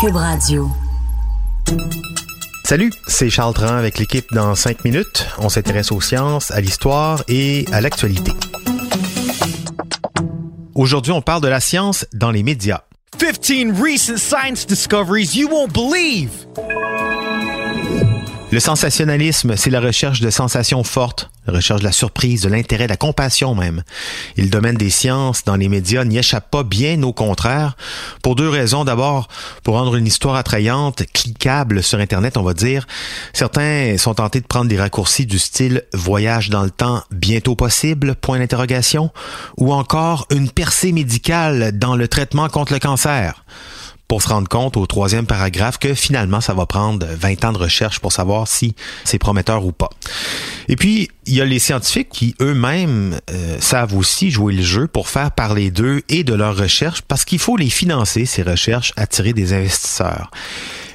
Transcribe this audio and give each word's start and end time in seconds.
Cube 0.00 0.14
Radio. 0.14 0.70
Salut, 2.64 2.92
c'est 3.08 3.30
Charles 3.30 3.54
Tran 3.54 3.74
avec 3.74 3.98
l'équipe 3.98 4.26
dans 4.32 4.54
5 4.54 4.84
minutes. 4.84 5.26
On 5.38 5.48
s'intéresse 5.48 5.90
aux 5.90 6.00
sciences, 6.00 6.52
à 6.52 6.60
l'histoire 6.60 7.24
et 7.26 7.64
à 7.72 7.80
l'actualité. 7.80 8.30
Aujourd'hui, 10.76 11.10
on 11.10 11.20
parle 11.20 11.42
de 11.42 11.48
la 11.48 11.58
science 11.58 12.06
dans 12.12 12.30
les 12.30 12.44
médias. 12.44 12.82
15 13.18 13.80
recent 13.80 14.16
science 14.16 14.66
discoveries 14.66 15.34
you 15.34 15.48
won't 15.50 15.72
believe. 15.72 16.30
Le 18.52 18.60
sensationnalisme, 18.60 19.56
c'est 19.56 19.70
la 19.70 19.80
recherche 19.80 20.20
de 20.20 20.30
sensations 20.30 20.84
fortes, 20.84 21.28
recherche 21.52 21.80
de 21.80 21.86
la 21.86 21.92
surprise, 21.92 22.42
de 22.42 22.48
l'intérêt, 22.48 22.84
de 22.84 22.90
la 22.90 22.96
compassion 22.96 23.54
même. 23.54 23.82
Et 24.36 24.42
le 24.42 24.48
domaine 24.48 24.76
des 24.76 24.90
sciences 24.90 25.44
dans 25.44 25.56
les 25.56 25.68
médias 25.68 26.04
n'y 26.04 26.18
échappe 26.18 26.50
pas, 26.50 26.62
bien 26.62 27.02
au 27.02 27.12
contraire, 27.12 27.76
pour 28.22 28.34
deux 28.34 28.48
raisons. 28.48 28.84
D'abord, 28.84 29.28
pour 29.62 29.74
rendre 29.74 29.96
une 29.96 30.06
histoire 30.06 30.36
attrayante, 30.36 31.02
cliquable 31.12 31.82
sur 31.82 31.98
Internet, 31.98 32.36
on 32.36 32.42
va 32.42 32.54
dire. 32.54 32.86
Certains 33.32 33.96
sont 33.98 34.14
tentés 34.14 34.40
de 34.40 34.46
prendre 34.46 34.68
des 34.68 34.78
raccourcis 34.78 35.26
du 35.26 35.38
style 35.38 35.84
voyage 35.92 36.50
dans 36.50 36.62
le 36.62 36.70
temps 36.70 37.02
bientôt 37.10 37.54
possible, 37.54 38.14
point 38.14 38.38
d'interrogation, 38.38 39.10
ou 39.56 39.72
encore 39.72 40.26
une 40.30 40.50
percée 40.50 40.92
médicale 40.92 41.78
dans 41.78 41.96
le 41.96 42.08
traitement 42.08 42.48
contre 42.48 42.72
le 42.72 42.78
cancer 42.78 43.44
pour 44.08 44.22
se 44.22 44.28
rendre 44.28 44.48
compte 44.48 44.76
au 44.76 44.86
troisième 44.86 45.26
paragraphe 45.26 45.78
que 45.78 45.94
finalement, 45.94 46.40
ça 46.40 46.54
va 46.54 46.66
prendre 46.66 47.06
20 47.06 47.44
ans 47.44 47.52
de 47.52 47.58
recherche 47.58 48.00
pour 48.00 48.12
savoir 48.12 48.48
si 48.48 48.74
c'est 49.04 49.18
prometteur 49.18 49.64
ou 49.64 49.72
pas. 49.72 49.90
Et 50.68 50.76
puis, 50.76 51.10
il 51.26 51.34
y 51.34 51.40
a 51.42 51.44
les 51.44 51.58
scientifiques 51.58 52.08
qui 52.08 52.34
eux-mêmes 52.40 53.20
euh, 53.30 53.58
savent 53.60 53.94
aussi 53.94 54.30
jouer 54.30 54.54
le 54.54 54.62
jeu 54.62 54.86
pour 54.86 55.08
faire 55.08 55.30
parler 55.30 55.70
d'eux 55.70 56.02
et 56.08 56.24
de 56.24 56.34
leurs 56.34 56.56
recherches 56.56 57.02
parce 57.02 57.26
qu'il 57.26 57.38
faut 57.38 57.56
les 57.56 57.70
financer, 57.70 58.24
ces 58.24 58.42
recherches, 58.42 58.92
attirer 58.96 59.34
des 59.34 59.52
investisseurs. 59.52 60.30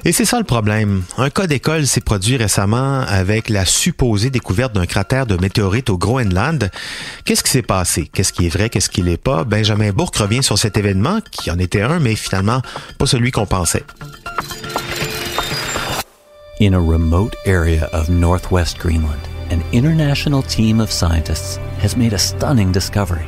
Et 0.06 0.12
c'est 0.12 0.26
ça 0.26 0.36
le 0.38 0.44
problème. 0.44 1.02
Un 1.16 1.30
cas 1.30 1.46
d'école 1.46 1.86
s'est 1.86 2.02
produit 2.02 2.36
récemment 2.36 3.00
avec 3.00 3.48
la 3.48 3.64
supposée 3.64 4.28
découverte 4.28 4.74
d'un 4.74 4.84
cratère 4.84 5.26
de 5.26 5.36
météorite 5.36 5.88
au 5.88 5.96
Groenland. 5.96 6.70
Qu'est-ce 7.24 7.42
qui 7.42 7.50
s'est 7.50 7.62
passé? 7.62 8.10
Qu'est-ce 8.12 8.34
qui 8.34 8.44
est 8.44 8.50
vrai? 8.50 8.68
Qu'est-ce 8.68 8.90
qui 8.90 9.00
l'est 9.00 9.16
pas? 9.16 9.44
Benjamin 9.44 9.92
Bourque 9.92 10.16
revient 10.16 10.42
sur 10.42 10.58
cet 10.58 10.76
événement 10.76 11.20
qui 11.30 11.50
en 11.50 11.58
était 11.58 11.80
un, 11.80 12.00
mais 12.00 12.16
finalement 12.16 12.60
pas 12.98 13.06
celui 13.06 13.30
qu'on 13.30 13.46
pensait. 13.46 13.84
In 16.60 16.74
a 16.74 16.78
remote 16.78 17.34
area 17.46 17.88
of 17.94 18.10
northwest 18.10 18.78
Greenland, 18.78 19.18
an 19.50 19.62
international 19.72 20.42
team 20.42 20.80
of 20.80 20.90
scientists 20.92 21.58
has 21.82 21.96
made 21.96 22.12
a 22.12 22.18
stunning 22.18 22.72
discovery. 22.72 23.26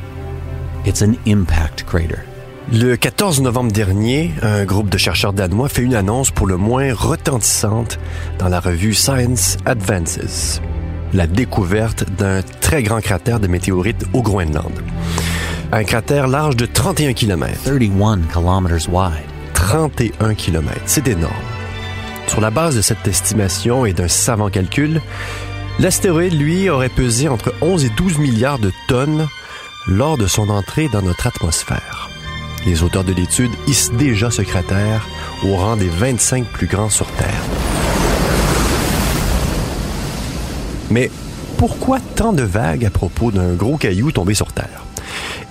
It's 0.85 1.01
an 1.01 1.17
impact 1.25 1.85
crater 1.87 2.23
le 2.71 2.97
14 2.97 3.41
novembre 3.41 3.71
dernier, 3.71 4.33
un 4.41 4.65
groupe 4.65 4.89
de 4.89 4.97
chercheurs 4.97 5.31
danois 5.31 5.69
fait 5.69 5.83
une 5.83 5.95
annonce 5.95 6.31
pour 6.31 6.47
le 6.47 6.57
moins 6.57 6.93
retentissante 6.93 7.97
dans 8.39 8.49
la 8.49 8.59
revue 8.59 8.93
Science 8.93 9.55
Advances. 9.65 10.61
La 11.13 11.27
découverte 11.27 12.03
d'un 12.17 12.41
très 12.59 12.83
grand 12.83 12.99
cratère 12.99 13.39
de 13.39 13.47
météorites 13.47 14.05
au 14.11 14.21
Groenland. 14.21 14.73
Un 15.71 15.85
cratère 15.85 16.27
large 16.27 16.57
de 16.57 16.65
31 16.65 17.13
km. 17.13 17.53
31 17.63 18.17
km 18.27 18.89
wide. 18.89 19.13
31 19.53 20.33
km, 20.35 20.81
c'est 20.85 21.07
énorme. 21.07 21.33
Sur 22.27 22.41
la 22.41 22.51
base 22.51 22.75
de 22.75 22.81
cette 22.81 23.07
estimation 23.07 23.85
et 23.85 23.93
d'un 23.93 24.09
savant 24.09 24.49
calcul, 24.49 25.01
l'astéroïde, 25.79 26.37
lui, 26.37 26.69
aurait 26.69 26.89
pesé 26.89 27.29
entre 27.29 27.53
11 27.61 27.85
et 27.85 27.91
12 27.95 28.17
milliards 28.17 28.59
de 28.59 28.73
tonnes 28.89 29.25
lors 29.87 30.17
de 30.17 30.27
son 30.27 30.49
entrée 30.49 30.89
dans 30.89 31.01
notre 31.01 31.27
atmosphère. 31.27 32.09
Les 32.67 32.83
auteurs 32.83 33.05
de 33.05 33.13
l'étude 33.13 33.51
hissent 33.65 33.93
déjà 33.93 34.29
ce 34.29 34.41
cratère 34.41 35.07
au 35.41 35.55
rang 35.55 35.77
des 35.77 35.87
25 35.87 36.45
plus 36.45 36.67
grands 36.67 36.89
sur 36.89 37.07
Terre. 37.11 37.41
Mais 40.91 41.09
pourquoi 41.57 41.99
tant 42.17 42.33
de 42.33 42.43
vagues 42.43 42.83
à 42.83 42.89
propos 42.89 43.31
d'un 43.31 43.53
gros 43.53 43.77
caillou 43.77 44.11
tombé 44.11 44.33
sur 44.33 44.51
Terre? 44.51 44.83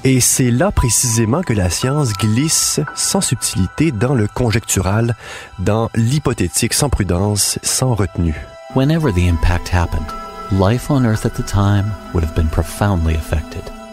Et 0.05 0.21
c'est 0.21 0.51
là 0.51 0.71
précisément 0.71 1.41
que 1.41 1.55
la 1.55 1.71
science 1.71 2.13
glisse 2.13 2.81
sans 2.95 3.23
subtilité 3.23 3.93
dans 3.93 4.15
le 4.15 4.29
conjectural, 4.29 5.17
dans 5.59 5.89
l'hypothétique 5.95 6.75
sans 6.75 6.91
prudence, 6.91 7.59
sans 7.63 7.95
retenue. 7.95 8.37
Whenever. 8.75 9.11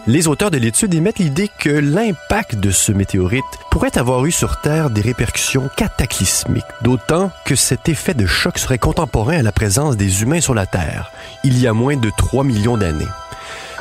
Les 0.06 0.28
auteurs 0.28 0.50
de 0.50 0.58
l'étude 0.58 0.92
émettent 0.92 1.18
l'idée 1.18 1.50
que 1.58 1.70
l'impact 1.70 2.56
de 2.56 2.70
ce 2.70 2.92
météorite 2.92 3.42
pourrait 3.70 3.96
avoir 3.96 4.26
eu 4.26 4.30
sur 4.30 4.60
Terre 4.60 4.90
des 4.90 5.00
répercussions 5.00 5.70
cataclysmiques, 5.78 6.62
d'autant 6.82 7.30
que 7.46 7.54
cet 7.54 7.88
effet 7.88 8.12
de 8.12 8.26
choc 8.26 8.58
serait 8.58 8.76
contemporain 8.76 9.38
à 9.38 9.42
la 9.42 9.50
présence 9.50 9.96
des 9.96 10.20
humains 10.20 10.42
sur 10.42 10.52
la 10.52 10.66
Terre, 10.66 11.10
il 11.42 11.58
y 11.58 11.66
a 11.66 11.72
moins 11.72 11.96
de 11.96 12.10
3 12.18 12.44
millions 12.44 12.76
d'années. 12.76 13.08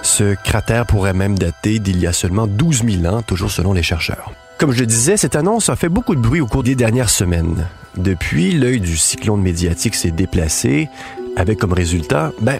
Ce 0.01 0.33
cratère 0.35 0.85
pourrait 0.85 1.13
même 1.13 1.37
dater 1.37 1.79
d'il 1.79 1.99
y 1.99 2.07
a 2.07 2.13
seulement 2.13 2.47
12 2.47 2.83
000 3.01 3.13
ans, 3.13 3.21
toujours 3.21 3.51
selon 3.51 3.73
les 3.73 3.83
chercheurs. 3.83 4.31
Comme 4.57 4.71
je 4.71 4.79
le 4.79 4.85
disais, 4.85 5.17
cette 5.17 5.35
annonce 5.35 5.67
a 5.67 5.75
fait 5.75 5.89
beaucoup 5.89 6.15
de 6.15 6.21
bruit 6.21 6.39
au 6.39 6.47
cours 6.47 6.63
des 6.63 6.75
dernières 6.75 7.09
semaines. 7.09 7.67
Depuis, 7.97 8.53
l'œil 8.53 8.79
du 8.79 8.95
cyclone 8.95 9.41
médiatique 9.41 9.95
s'est 9.95 10.11
déplacé, 10.11 10.87
avec 11.35 11.59
comme 11.59 11.73
résultat, 11.73 12.31
ben, 12.39 12.59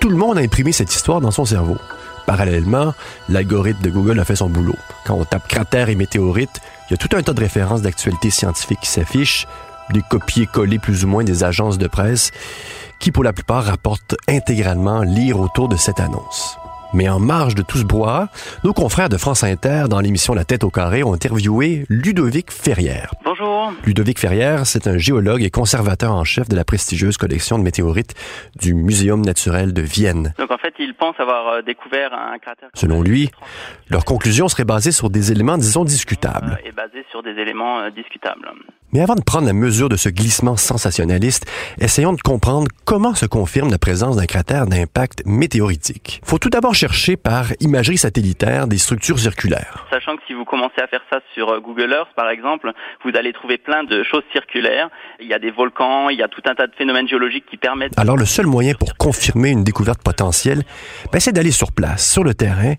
tout 0.00 0.10
le 0.10 0.16
monde 0.16 0.36
a 0.36 0.42
imprimé 0.42 0.72
cette 0.72 0.94
histoire 0.94 1.22
dans 1.22 1.30
son 1.30 1.46
cerveau. 1.46 1.78
Parallèlement, 2.26 2.94
l'algorithme 3.28 3.82
de 3.82 3.90
Google 3.90 4.20
a 4.20 4.24
fait 4.24 4.36
son 4.36 4.48
boulot. 4.48 4.76
Quand 5.06 5.14
on 5.14 5.24
tape 5.24 5.48
cratère 5.48 5.88
et 5.88 5.94
météorite, 5.94 6.60
il 6.88 6.92
y 6.92 6.94
a 6.94 6.96
tout 6.96 7.14
un 7.16 7.22
tas 7.22 7.32
de 7.32 7.40
références 7.40 7.82
d'actualité 7.82 8.30
scientifique 8.30 8.80
qui 8.80 8.88
s'affichent, 8.90 9.46
des 9.92 10.02
copier-coller 10.02 10.78
plus 10.78 11.04
ou 11.04 11.08
moins 11.08 11.24
des 11.24 11.44
agences 11.44 11.78
de 11.78 11.86
presse, 11.86 12.30
qui 12.98 13.12
pour 13.12 13.24
la 13.24 13.32
plupart 13.32 13.64
rapportent 13.64 14.16
intégralement 14.28 15.02
lire 15.02 15.38
autour 15.38 15.68
de 15.68 15.76
cette 15.76 16.00
annonce. 16.00 16.56
Mais 16.94 17.08
en 17.08 17.18
marge 17.18 17.54
de 17.54 17.62
tout 17.62 17.78
ce 17.78 17.84
brouhaha, 17.84 18.28
nos 18.62 18.72
confrères 18.72 19.08
de 19.08 19.16
France 19.16 19.42
Inter, 19.42 19.86
dans 19.90 20.00
l'émission 20.00 20.32
La 20.32 20.44
tête 20.44 20.64
au 20.64 20.70
carré, 20.70 21.02
ont 21.02 21.12
interviewé 21.12 21.84
Ludovic 21.88 22.52
Ferrière. 22.52 23.12
Bonjour. 23.24 23.53
Ludovic 23.84 24.18
Ferrière, 24.18 24.66
c'est 24.66 24.86
un 24.86 24.98
géologue 24.98 25.42
et 25.42 25.50
conservateur 25.50 26.12
en 26.12 26.24
chef 26.24 26.48
de 26.48 26.56
la 26.56 26.64
prestigieuse 26.64 27.16
collection 27.16 27.58
de 27.58 27.62
météorites 27.62 28.14
du 28.60 28.74
Muséum 28.74 29.22
naturel 29.22 29.72
de 29.72 29.82
Vienne. 29.82 30.34
Donc 30.38 30.50
en 30.50 30.58
fait, 30.58 30.74
il 30.78 30.94
pense 30.94 31.18
avoir 31.18 31.48
euh, 31.48 31.62
découvert 31.62 32.12
un 32.12 32.38
cratère. 32.38 32.68
Selon 32.74 33.02
lui, 33.02 33.30
leur 33.88 34.04
conclusion 34.04 34.48
serait 34.48 34.64
basée 34.64 34.92
sur 34.92 35.10
des 35.10 35.32
éléments, 35.32 35.58
disons, 35.58 35.84
discutables. 35.84 36.58
Et 36.64 36.72
basée 36.72 37.04
sur 37.10 37.22
des 37.22 37.32
éléments 37.32 37.80
euh, 37.80 37.90
discutables. 37.90 38.50
Mais 38.94 39.00
avant 39.00 39.16
de 39.16 39.22
prendre 39.22 39.48
la 39.48 39.52
mesure 39.52 39.88
de 39.88 39.96
ce 39.96 40.08
glissement 40.08 40.56
sensationnaliste, 40.56 41.50
essayons 41.80 42.12
de 42.12 42.20
comprendre 42.20 42.68
comment 42.84 43.14
se 43.14 43.26
confirme 43.26 43.68
la 43.68 43.78
présence 43.78 44.16
d'un 44.16 44.26
cratère 44.26 44.66
d'impact 44.66 45.26
météoritique. 45.26 46.20
Faut 46.24 46.38
tout 46.38 46.48
d'abord 46.48 46.76
chercher 46.76 47.16
par 47.16 47.46
imagerie 47.58 47.98
satellitaire 47.98 48.68
des 48.68 48.78
structures 48.78 49.18
circulaires. 49.18 49.84
Sachant 49.90 50.16
que 50.16 50.22
si 50.28 50.32
vous 50.32 50.44
commencez 50.44 50.80
à 50.80 50.86
faire 50.86 51.02
ça 51.10 51.18
sur 51.34 51.48
euh, 51.48 51.58
Google 51.58 51.92
Earth, 51.92 52.14
par 52.14 52.28
exemple, 52.28 52.72
vous 53.04 53.10
allez 53.16 53.32
trouver 53.32 53.53
plein 53.58 53.84
de 53.84 54.02
choses 54.02 54.22
circulaires. 54.32 54.88
Il 55.20 55.26
y 55.26 55.34
a 55.34 55.38
des 55.38 55.50
volcans, 55.50 56.08
il 56.08 56.18
y 56.18 56.22
a 56.22 56.28
tout 56.28 56.42
un 56.46 56.54
tas 56.54 56.66
de 56.66 56.74
phénomènes 56.74 57.08
géologiques 57.08 57.46
qui 57.50 57.56
permettent... 57.56 57.98
Alors 57.98 58.16
le 58.16 58.26
seul 58.26 58.46
moyen 58.46 58.74
pour 58.74 58.96
confirmer 58.96 59.50
une 59.50 59.64
découverte 59.64 60.02
potentielle, 60.02 60.62
ben, 61.12 61.20
c'est 61.20 61.32
d'aller 61.32 61.50
sur 61.50 61.72
place, 61.72 62.10
sur 62.10 62.24
le 62.24 62.34
terrain, 62.34 62.74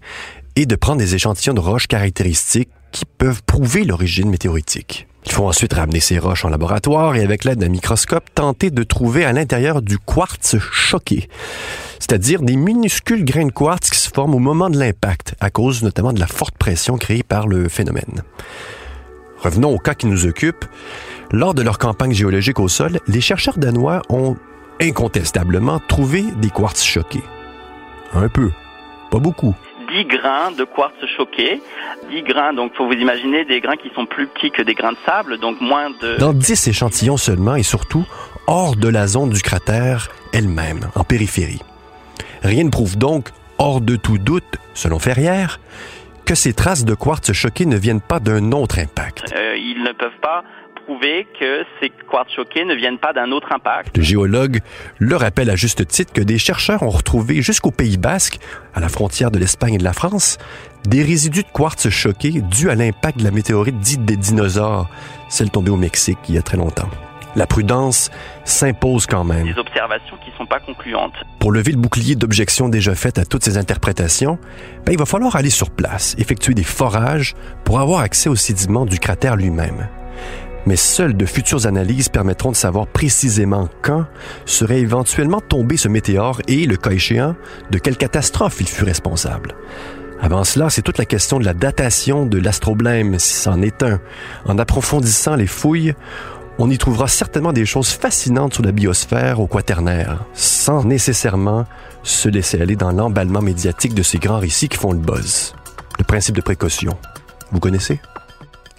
et 0.55 0.65
de 0.65 0.75
prendre 0.75 0.99
des 0.99 1.15
échantillons 1.15 1.53
de 1.53 1.59
roches 1.59 1.87
caractéristiques 1.87 2.69
qui 2.91 3.05
peuvent 3.05 3.43
prouver 3.43 3.83
l'origine 3.83 4.29
météoritique. 4.29 5.07
Il 5.25 5.31
faut 5.31 5.47
ensuite 5.47 5.73
ramener 5.73 5.99
ces 5.99 6.19
roches 6.19 6.45
en 6.45 6.49
laboratoire 6.49 7.15
et 7.15 7.23
avec 7.23 7.43
l'aide 7.43 7.59
d'un 7.59 7.69
microscope 7.69 8.25
tenter 8.33 8.69
de 8.69 8.83
trouver 8.83 9.25
à 9.25 9.33
l'intérieur 9.33 9.81
du 9.81 9.97
quartz 9.97 10.57
choqué, 10.71 11.27
c'est-à-dire 11.99 12.41
des 12.41 12.55
minuscules 12.55 13.25
grains 13.25 13.47
de 13.47 13.51
quartz 13.51 13.89
qui 13.89 13.99
se 13.99 14.09
forment 14.09 14.35
au 14.35 14.39
moment 14.39 14.69
de 14.69 14.77
l'impact, 14.77 15.35
à 15.39 15.49
cause 15.49 15.83
notamment 15.83 16.13
de 16.13 16.19
la 16.19 16.27
forte 16.27 16.57
pression 16.57 16.97
créée 16.97 17.23
par 17.23 17.47
le 17.47 17.67
phénomène. 17.69 18.21
Revenons 19.45 19.75
au 19.75 19.77
cas 19.77 19.93
qui 19.93 20.07
nous 20.07 20.25
occupe. 20.25 20.65
Lors 21.31 21.53
de 21.53 21.61
leur 21.61 21.77
campagne 21.77 22.13
géologique 22.13 22.59
au 22.59 22.67
sol, 22.67 22.99
les 23.07 23.21
chercheurs 23.21 23.59
danois 23.59 24.01
ont 24.09 24.37
incontestablement 24.81 25.79
trouvé 25.87 26.23
des 26.37 26.49
quartz 26.49 26.83
choqués. 26.83 27.23
Un 28.15 28.27
peu, 28.27 28.49
pas 29.11 29.19
beaucoup. 29.19 29.53
10 29.95 30.05
grains 30.05 30.51
de 30.57 30.63
quartz 30.63 30.95
choqué. 31.15 31.61
10 32.09 32.23
grains, 32.23 32.53
donc 32.53 32.73
faut 32.73 32.87
vous 32.87 32.93
imaginer 32.93 33.45
des 33.45 33.61
grains 33.61 33.75
qui 33.75 33.91
sont 33.93 34.07
plus 34.07 34.25
petits 34.25 34.49
que 34.49 34.63
des 34.63 34.73
grains 34.73 34.93
de 34.93 34.97
sable, 35.05 35.37
donc 35.37 35.61
moins 35.61 35.91
de... 35.91 36.17
Dans 36.17 36.33
10 36.33 36.67
échantillons 36.67 37.17
seulement 37.17 37.55
et 37.55 37.61
surtout 37.61 38.03
hors 38.47 38.75
de 38.75 38.89
la 38.89 39.05
zone 39.05 39.29
du 39.29 39.43
cratère 39.43 40.09
elle-même, 40.33 40.89
en 40.95 41.03
périphérie. 41.03 41.61
Rien 42.41 42.63
ne 42.63 42.71
prouve 42.71 42.97
donc, 42.97 43.29
hors 43.59 43.79
de 43.79 43.95
tout 43.95 44.17
doute, 44.17 44.57
selon 44.73 44.97
Ferrière, 44.97 45.59
que 46.25 46.35
ces 46.35 46.53
traces 46.53 46.85
de 46.85 46.95
quartz 46.95 47.31
choqué 47.33 47.65
ne 47.65 47.77
viennent 47.77 48.01
pas 48.01 48.19
d'un 48.19 48.51
autre 48.51 48.79
impact. 48.79 49.33
Euh, 49.35 49.55
ils 49.55 49.83
ne 49.83 49.91
peuvent 49.91 50.19
pas 50.21 50.43
prouver 50.85 51.27
que 51.39 51.63
ces 51.79 51.91
quartz 52.09 52.31
choqués 52.35 52.65
ne 52.65 52.75
viennent 52.75 52.97
pas 52.97 53.13
d'un 53.13 53.31
autre 53.31 53.51
impact. 53.51 53.97
Le 53.97 54.03
géologue 54.03 54.59
le 54.99 55.15
rappelle 55.15 55.49
à 55.49 55.55
juste 55.55 55.87
titre 55.87 56.13
que 56.13 56.21
des 56.21 56.37
chercheurs 56.37 56.83
ont 56.83 56.89
retrouvé 56.89 57.41
jusqu'au 57.41 57.71
Pays 57.71 57.97
basque, 57.97 58.39
à 58.73 58.79
la 58.79 58.89
frontière 58.89 59.31
de 59.31 59.39
l'Espagne 59.39 59.75
et 59.75 59.77
de 59.77 59.83
la 59.83 59.93
France, 59.93 60.37
des 60.87 61.03
résidus 61.03 61.43
de 61.43 61.51
quartz 61.51 61.89
choqués 61.89 62.41
dus 62.41 62.69
à 62.69 62.75
l'impact 62.75 63.19
de 63.19 63.23
la 63.23 63.31
météorite 63.31 63.79
dite 63.79 64.05
des 64.05 64.17
dinosaures, 64.17 64.89
celle 65.29 65.49
tombée 65.49 65.71
au 65.71 65.77
Mexique 65.77 66.19
il 66.29 66.35
y 66.35 66.37
a 66.37 66.41
très 66.41 66.57
longtemps. 66.57 66.89
La 67.35 67.47
prudence 67.47 68.11
s'impose 68.45 69.05
quand 69.05 69.23
même. 69.23 69.45
Des 69.45 69.59
observations 69.59 70.15
qui 70.23 70.31
ne 70.31 70.35
sont 70.35 70.45
pas 70.45 70.59
concluantes. 70.59 71.13
Pour 71.39 71.51
lever 71.51 71.71
le 71.71 71.77
bouclier 71.77 72.15
d'objections 72.15 72.69
déjà 72.69 72.95
faites 72.95 73.19
à 73.19 73.25
toutes 73.25 73.43
ces 73.43 73.57
interprétations, 73.57 74.39
ben, 74.85 74.93
il 74.93 74.97
va 74.97 75.05
falloir 75.05 75.35
aller 75.35 75.49
sur 75.49 75.69
place, 75.69 76.15
effectuer 76.17 76.53
des 76.53 76.63
forages 76.63 77.35
pour 77.65 77.79
avoir 77.79 77.99
accès 77.99 78.29
aux 78.29 78.35
sédiments 78.35 78.85
du 78.85 78.99
cratère 78.99 79.35
lui-même. 79.35 79.89
Mais 80.65 80.77
seules 80.77 81.15
de 81.15 81.25
futures 81.25 81.67
analyses 81.67 82.09
permettront 82.09 82.51
de 82.51 82.55
savoir 82.55 82.87
précisément 82.87 83.69
quand 83.83 84.05
serait 84.45 84.79
éventuellement 84.79 85.41
tombé 85.41 85.77
ce 85.77 85.87
météore 85.87 86.41
et, 86.47 86.65
le 86.65 86.77
cas 86.77 86.91
échéant, 86.91 87.35
de 87.69 87.77
quelle 87.77 87.97
catastrophe 87.97 88.57
il 88.61 88.67
fut 88.67 88.83
responsable. 88.83 89.53
Avant 90.21 90.43
cela, 90.43 90.69
c'est 90.69 90.81
toute 90.81 90.97
la 90.97 91.05
question 91.05 91.39
de 91.39 91.45
la 91.45 91.53
datation 91.53 92.25
de 92.25 92.39
l'astroblème, 92.39 93.19
si 93.19 93.33
c'en 93.33 93.61
est 93.61 93.83
un. 93.83 93.99
En 94.45 94.57
approfondissant 94.57 95.35
les 95.35 95.45
fouilles, 95.45 95.93
on 96.57 96.69
y 96.69 96.77
trouvera 96.77 97.07
certainement 97.07 97.53
des 97.53 97.65
choses 97.65 97.89
fascinantes 97.89 98.53
sur 98.53 98.63
la 98.63 98.71
biosphère 98.71 99.39
au 99.39 99.47
quaternaire, 99.47 100.23
sans 100.33 100.83
nécessairement 100.83 101.65
se 102.03 102.29
laisser 102.29 102.61
aller 102.61 102.75
dans 102.75 102.91
l'emballement 102.91 103.41
médiatique 103.41 103.93
de 103.93 104.03
ces 104.03 104.19
grands 104.19 104.39
récits 104.39 104.69
qui 104.69 104.77
font 104.77 104.91
le 104.91 104.99
buzz. 104.99 105.53
Le 105.97 106.03
principe 106.03 106.35
de 106.35 106.41
précaution. 106.41 106.97
Vous 107.51 107.59
connaissez? 107.59 107.99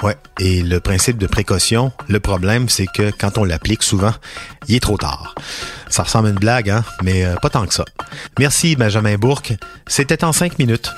Ouais. 0.03 0.17
Et 0.39 0.63
le 0.63 0.81
principe 0.81 1.19
de 1.19 1.27
précaution, 1.27 1.93
le 2.09 2.21
problème, 2.21 2.69
c'est 2.69 2.87
que 2.87 3.11
quand 3.11 3.39
on 3.39 3.45
l'applique 3.45 3.83
souvent, 3.83 4.13
il 4.69 4.77
est 4.77 4.81
trop 4.81 4.99
tard. 4.99 5.35
Ça 5.89 6.03
ressemble 6.03 6.29
à 6.29 6.31
une 6.31 6.39
blague, 6.39 6.71
hein, 6.71 6.85
mais 7.03 7.25
euh, 7.25 7.37
pas 7.37 7.49
tant 7.49 7.67
que 7.67 7.75
ça. 7.75 7.85
Merci, 8.39 8.77
Benjamin 8.77 9.17
Bourque. 9.17 9.55
C'était 9.87 10.25
en 10.25 10.33
cinq 10.33 10.59
minutes. 10.59 10.93